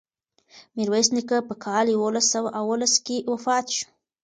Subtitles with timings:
[0.75, 3.87] میرویس نیکه په کال یوولس سوه اوولس کې وفات شو.